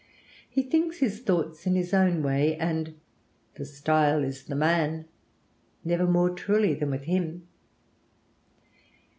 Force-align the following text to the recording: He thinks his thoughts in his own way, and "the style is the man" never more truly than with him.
He 0.49 0.63
thinks 0.63 0.97
his 0.97 1.19
thoughts 1.19 1.67
in 1.67 1.75
his 1.75 1.93
own 1.93 2.23
way, 2.23 2.55
and 2.55 2.95
"the 3.53 3.65
style 3.65 4.23
is 4.23 4.45
the 4.45 4.55
man" 4.55 5.05
never 5.83 6.07
more 6.07 6.31
truly 6.31 6.73
than 6.73 6.89
with 6.89 7.03
him. 7.03 7.47